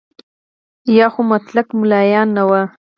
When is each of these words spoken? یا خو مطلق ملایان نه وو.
یا 0.97 1.07
خو 1.13 1.21
مطلق 1.31 1.67
ملایان 1.79 2.27
نه 2.37 2.43
وو. 2.49 2.61